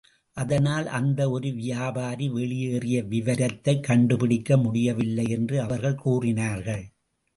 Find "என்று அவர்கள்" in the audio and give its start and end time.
5.29-5.95